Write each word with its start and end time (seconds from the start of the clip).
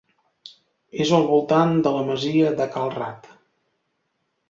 És 1.05 1.11
al 1.17 1.27
voltant 1.33 1.77
de 1.89 1.93
la 1.99 2.01
masia 2.09 2.57
de 2.63 2.71
Cal 2.79 2.93
Rat. 2.99 3.33